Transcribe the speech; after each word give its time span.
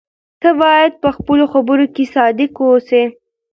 ته 0.41 0.49
باید 0.61 0.91
په 1.03 1.09
خپلو 1.17 1.45
خبرو 1.53 1.85
کې 1.95 2.03
صادق 2.15 2.51
واوسې. 2.57 3.03